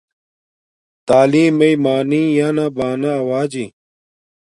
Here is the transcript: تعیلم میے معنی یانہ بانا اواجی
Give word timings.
تعیلم 1.07 1.53
میے 1.57 1.69
معنی 1.83 2.23
یانہ 2.37 2.65
بانا 2.75 3.11
اواجی 3.21 3.65